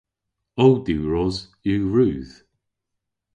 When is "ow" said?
0.63-0.73